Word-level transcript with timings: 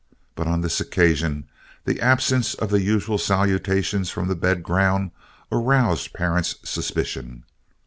But 0.33 0.47
on 0.47 0.61
this 0.61 0.81
occasion 0.81 1.43
the 1.85 2.01
absence 2.01 2.55
of 2.55 2.71
the 2.71 2.81
usual 2.81 3.19
salutations 3.19 4.09
from 4.09 4.29
the 4.29 4.35
bed 4.35 4.63
ground 4.63 5.11
aroused 5.51 6.13
Parent's 6.13 6.55
suspicion. 6.67 7.43